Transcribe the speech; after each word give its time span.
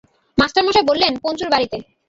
মাস্টারমশায় 0.37 0.87
বললেন, 0.89 1.13
পঞ্চুর 1.23 1.49
বাড়িতে। 1.51 1.77